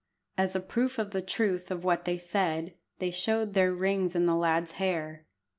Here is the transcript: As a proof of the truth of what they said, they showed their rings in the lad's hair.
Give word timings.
As 0.35 0.55
a 0.55 0.59
proof 0.59 0.97
of 0.97 1.11
the 1.11 1.21
truth 1.21 1.69
of 1.69 1.83
what 1.83 2.05
they 2.05 2.17
said, 2.17 2.73
they 2.97 3.11
showed 3.11 3.53
their 3.53 3.71
rings 3.71 4.15
in 4.15 4.25
the 4.25 4.33
lad's 4.35 4.71
hair. 4.81 5.27